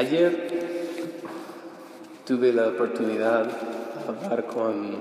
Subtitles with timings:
[0.00, 0.32] Ayer
[2.26, 4.96] tuve la oportunidad de hablar con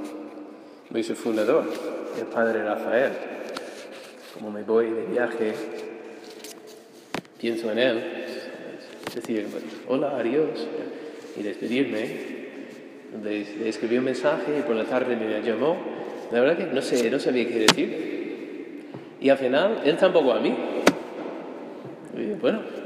[0.90, 1.64] nuestro fundador,
[2.20, 3.14] el padre Rafael.
[4.34, 5.54] Como me voy de viaje,
[7.40, 8.04] pienso en él,
[9.16, 9.48] decir,
[9.88, 10.68] hola, adiós,
[11.38, 12.10] y despedirme.
[13.24, 15.78] Le, escribí un mensaje y por la tarde me llamó.
[16.30, 18.90] La verdad que no, sé, no sabía qué decir.
[19.22, 20.54] Y al final, él tampoco a mí.
[22.42, 22.79] bueno,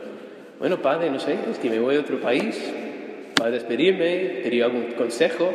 [0.59, 2.57] bueno, padre, no sé, es que me voy a otro país
[3.35, 5.53] para despedirme, quería algún consejo.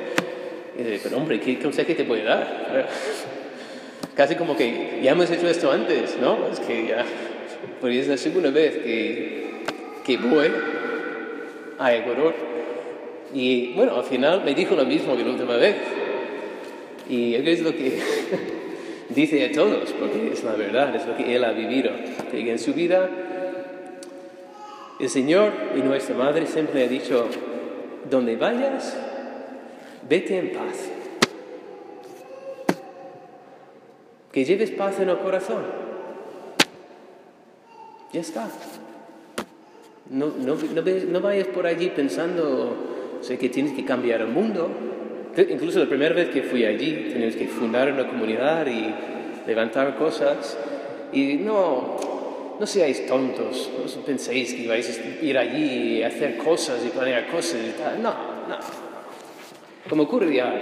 [0.79, 2.89] Y pero hombre, ¿qué consejo te puede dar?
[4.15, 6.48] Casi como que ya hemos hecho esto antes, ¿no?
[6.53, 7.05] Es que ya,
[7.80, 9.65] pues es la segunda vez que,
[10.05, 10.51] que voy
[11.78, 12.34] a Ecuador.
[13.33, 15.77] Y bueno, al final me dijo lo mismo que la última vez.
[17.09, 17.98] Y es lo que
[19.09, 21.91] dice a todos, porque es la verdad, es lo que él ha vivido.
[22.30, 23.09] Que en su vida
[24.98, 27.27] el Señor y nuestra Madre siempre ha dicho,
[28.11, 28.97] donde vayas,
[30.09, 30.91] vete en paz.
[34.33, 35.62] Que lleves paz en el corazón.
[38.12, 38.48] Ya está.
[40.11, 44.70] No, no, vayas por allí pensando sé que tienes que cambiar el mundo.
[45.37, 48.94] Incluso la primera vez que fui allí, tenías que fundar una comunidad y
[49.47, 50.59] levantar cosas.
[51.12, 51.97] Y no,
[52.59, 57.28] no seáis tontos, no penséis que vais a ir allí y hacer cosas y planear
[57.28, 58.03] cosas y tal.
[58.03, 58.11] No,
[58.48, 58.59] no.
[59.89, 60.61] Como ocurre ya,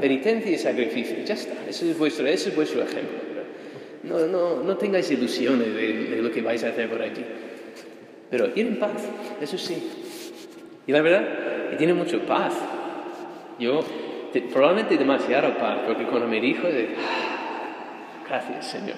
[0.00, 3.24] penitencia y sacrificio, ya está, ese es vuestro, ese es vuestro ejemplo.
[4.04, 7.24] No, no, no tengáis ilusiones de, lo que vais a hacer por allí.
[8.30, 9.02] Pero ir en paz,
[9.40, 9.90] eso sí.
[10.86, 12.54] Y la verdad, que tiene mucho paz.
[13.58, 13.80] Yo,
[14.52, 18.96] probablemente demasiado paz, porque cuando me dijo, de, ah, gracias Señor,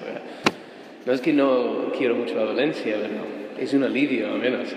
[1.07, 4.67] no es que no quiero mucho a Valencia, pero es un alivio al menos.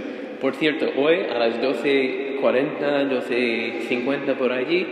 [0.40, 4.86] Por cierto, hoy a las 12.40, 12.50 por allí,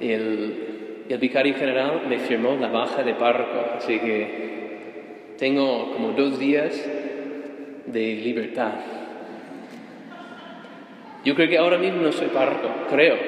[0.00, 0.54] el,
[1.06, 6.82] el vicario general me firmó la baja de párroco, así que tengo como dos días
[7.84, 8.72] de libertad.
[11.26, 13.18] Yo creo que ahora mismo no soy párroco, creo,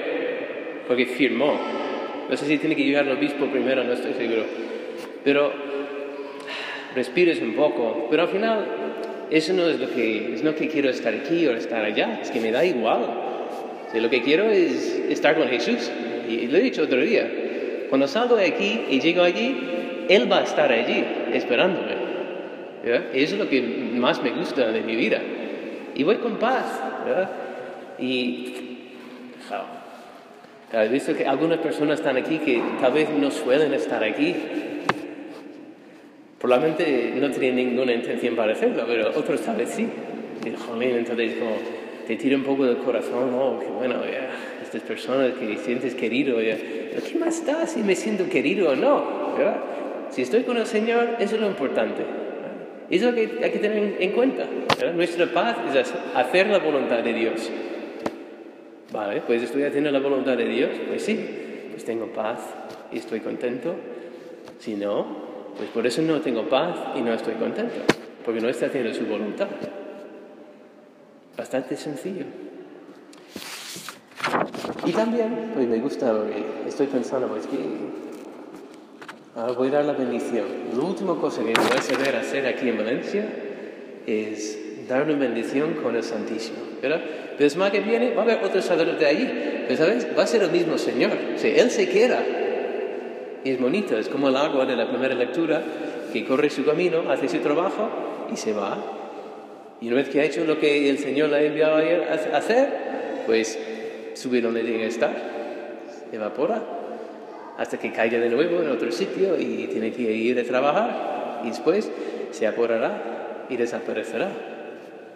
[0.89, 1.61] porque firmó.
[2.31, 4.45] No sé si tiene que llegar al obispo primero, no estoy seguro.
[5.23, 5.70] Pero
[6.95, 8.67] respires un poco, pero al final
[9.31, 12.31] eso no es lo que, es no que quiero estar aquí o estar allá, es
[12.31, 13.07] que me da igual.
[13.95, 15.91] lo que quiero es estar con Jesús.
[16.29, 17.29] Y lo he dicho otro día,
[17.89, 19.57] cuando salgo de aquí y llego allí,
[20.09, 22.11] Él va a estar allí esperándome.
[23.13, 25.21] Eso es lo que más me gusta de mi vida.
[25.95, 26.81] Y voy con paz.
[27.99, 28.55] Y
[30.73, 34.35] he visto que algunas personas están aquí que tal vez no suelen estar aquí
[36.41, 39.87] Probablemente no tenía ninguna intención para hacerlo, pero otros tal vez sí.
[40.47, 41.53] Y, jolín, entonces como
[42.07, 43.97] te tira un poco del corazón, oh, qué bueno,
[44.63, 46.57] estas personas que sientes querido, ya.
[46.57, 49.37] pero ¿qué más da si me siento querido o no?
[49.37, 49.57] ¿verdad?
[50.09, 52.03] Si estoy con el Señor, eso es lo importante.
[52.89, 54.47] Eso es lo que hay que tener en cuenta.
[54.95, 57.51] Nuestra paz es hacer la voluntad de Dios.
[58.93, 61.21] Vale, pues estoy haciendo la voluntad de Dios, pues sí,
[61.71, 62.41] pues tengo paz
[62.91, 63.77] y estoy contento.
[64.59, 65.30] Si no,
[65.61, 67.75] pues por eso no tengo paz y no estoy contento,
[68.25, 69.47] porque no estoy haciendo su voluntad.
[71.37, 72.25] Bastante sencillo.
[74.87, 76.15] Y también, pues me gusta,
[76.67, 77.59] estoy pensando, pues que
[79.37, 80.47] ahora voy a dar la bendición.
[80.75, 83.29] La última cosa que voy a saber hacer aquí en Valencia
[84.07, 86.57] es dar una bendición con el Santísimo.
[86.81, 87.03] ¿verdad?
[87.37, 89.29] Pero es más que viene, va a haber otro sacerdote allí.
[89.69, 90.09] Pero ¿sabes?
[90.17, 91.13] Va a ser el mismo Señor.
[91.37, 92.25] Si Él se queda
[93.45, 95.63] es bonito, es como el agua de la primera lectura,
[96.13, 97.89] que corre su camino, hace su trabajo
[98.33, 98.79] y se va.
[99.81, 102.69] Y una vez que ha hecho lo que el Señor le ha enviado a hacer,
[103.27, 103.59] pues
[104.15, 105.15] sube donde tiene que estar,
[106.13, 106.63] evapora,
[107.57, 111.49] hasta que caiga de nuevo en otro sitio y tiene que ir a trabajar y
[111.49, 111.91] después
[112.31, 114.31] se aporará y desaparecerá.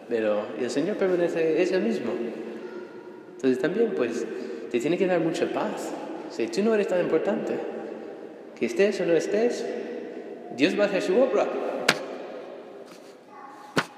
[0.08, 2.12] Pero el Señor permanece ese mismo.
[3.36, 4.26] Entonces también pues
[4.70, 5.92] te tiene que dar mucha paz.
[6.30, 7.54] Si tú no eres tan importante,
[8.58, 9.64] que estés o no estés,
[10.56, 11.46] Dios va a hacer su obra.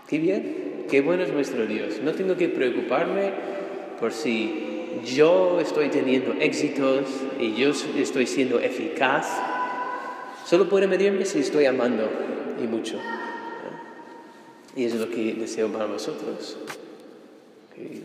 [0.08, 2.00] Qué bien, qué bueno es nuestro Dios.
[2.02, 3.32] No tengo que preocuparme
[4.00, 4.66] por si
[5.04, 7.06] yo estoy teniendo éxitos
[7.38, 9.26] y yo estoy siendo eficaz.
[10.46, 12.08] Solo puede medirme si estoy amando
[12.62, 13.00] y mucho.
[14.76, 16.58] Y eso es lo que deseo para vosotros.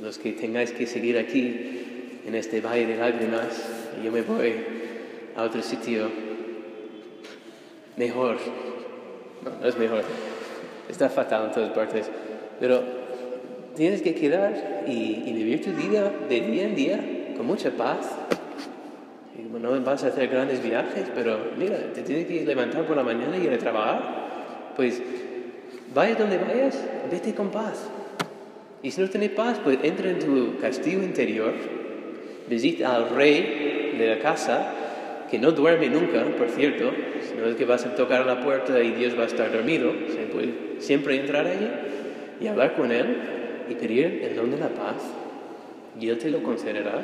[0.02, 3.70] los que tengáis que seguir aquí, en este valle de lágrimas,
[4.04, 4.54] yo me voy
[5.36, 6.10] a otro sitio
[7.98, 8.38] mejor.
[9.44, 10.04] No, no es mejor.
[10.90, 12.10] Está fatal en todas partes.
[12.60, 12.82] Pero
[13.76, 17.00] tienes que quedar y, y vivir tu vida de día en día
[17.38, 18.10] con mucha paz.
[19.38, 23.04] Y no vas a hacer grandes viajes, pero mira, te tienes que levantar por la
[23.04, 24.74] mañana y ir a trabajar.
[24.76, 25.02] Pues
[25.94, 27.90] vayas donde vayas, vete con paz.
[28.84, 31.54] Y si no tienes paz, pues entra en tu castillo interior,
[32.50, 34.74] visita al rey de la casa,
[35.32, 36.92] que no duerme nunca, por cierto,
[37.40, 39.94] no es que vas a tocar la puerta y Dios va a estar dormido,
[40.34, 40.50] puede
[40.80, 41.70] siempre entrar allí
[42.42, 43.18] y hablar con Él
[43.70, 44.98] y pedir el don de la paz,
[46.00, 47.02] y Él te lo concederá.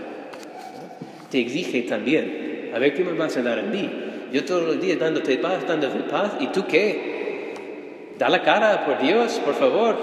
[1.32, 3.90] Te exige también, a ver qué me vas a dar a mí.
[4.34, 8.14] Yo todos los días dándote paz, dándote paz, ¿y tú qué?
[8.20, 9.96] Da la cara por Dios, por favor,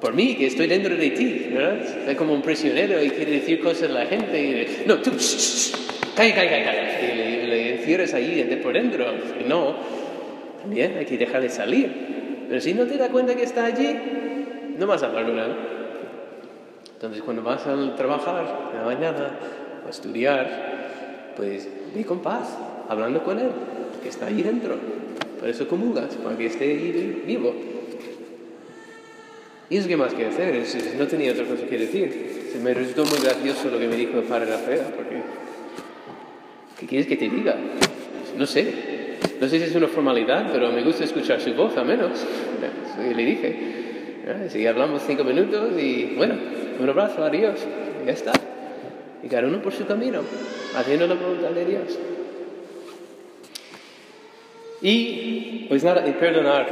[0.00, 2.16] por mí, que estoy dentro de ti, ¿verdad?
[2.16, 5.10] Como un prisionero y quiere decir cosas a la gente y no, tú,
[6.16, 9.06] calla, calla, calla, y le, le encierras ahí por dentro.
[9.46, 9.74] No,
[10.60, 12.46] también hay que dejarle salir.
[12.48, 13.96] Pero si no te das cuenta que está allí,
[14.78, 15.72] no vas a hablar.
[16.94, 19.38] Entonces, cuando vas a trabajar en la mañana
[19.84, 22.56] o a estudiar, pues ve con paz,
[22.88, 23.48] hablando con él,
[24.02, 24.76] que está ahí dentro.
[25.40, 27.54] Por eso comulgas, para que esté ahí vivo.
[29.68, 30.62] Y es que más que hacer,
[30.98, 32.50] no tenía otra cosa que decir.
[32.52, 35.16] Se me resultó muy gracioso lo que me dijo el padre Rafael, porque
[36.82, 37.56] ¿qué quieres que te diga?
[38.36, 38.66] No sé,
[39.40, 42.10] no sé si es una formalidad, pero me gusta escuchar su voz, al menos.
[42.12, 43.56] Eso le dije.
[44.48, 46.34] Si hablamos cinco minutos y bueno,
[46.80, 47.60] un abrazo, adiós,
[48.02, 48.32] y ya está.
[49.22, 50.22] Y cada uno por su camino,
[50.76, 51.98] haciendo la voluntad de Dios.
[54.80, 56.66] Y pues nada, y perdonar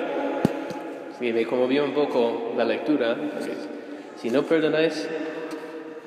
[1.20, 3.16] y me conmovió un poco la lectura.
[4.16, 5.08] Si no perdonáis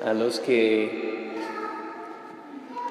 [0.04, 1.13] a los que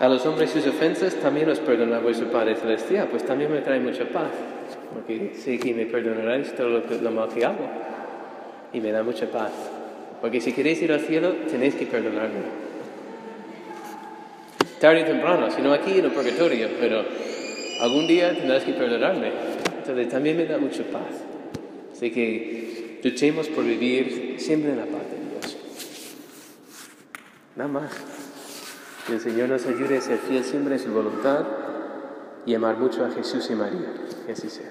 [0.03, 3.79] a los hombres sus ofensas, también os perdona vuestro Padre Celestial, pues también me trae
[3.79, 4.31] mucha paz,
[4.93, 7.65] porque sé que me perdonaréis todo lo, lo mal que hago
[8.73, 9.51] y me da mucha paz.
[10.19, 12.41] Porque si queréis ir al cielo, tenéis que perdonarme.
[14.81, 17.05] Tarde o temprano, si no aquí en el purgatorio, pero
[17.79, 19.31] algún día tendrás que perdonarme.
[19.77, 21.23] Entonces también me da mucha paz.
[21.93, 25.57] Así que luchemos por vivir siempre en la paz de Dios.
[27.55, 28.22] Nada más.
[29.07, 31.45] Que el Señor nos ayude a ser fiel siempre en su voluntad
[32.45, 33.93] y amar mucho a Jesús y María.
[34.25, 34.69] Que así sea.